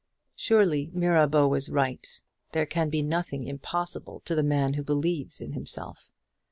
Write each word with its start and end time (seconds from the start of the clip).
Surely 0.35 0.89
Mirabeau 0.95 1.47
was 1.47 1.69
right. 1.69 2.21
There 2.53 2.65
can 2.65 2.89
be 2.89 3.03
nothing 3.03 3.45
impossible 3.45 4.21
to 4.21 4.33
the 4.33 4.41
man 4.41 4.73
who 4.73 4.81
believes 4.83 5.39
in 5.41 5.51
himself. 5.51 6.09